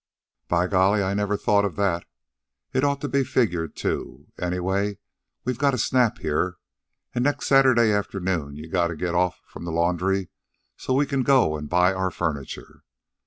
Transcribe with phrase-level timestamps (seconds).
[0.47, 2.05] "By golly, I never thought of that.
[2.73, 4.29] It ought to be figured, too.
[4.39, 4.97] Anyway,
[5.45, 6.55] we've got a snap here,
[7.13, 10.29] and next Saturday afternoon you've gotta get off from the laundry
[10.75, 12.81] so as we can go an' buy our furniture.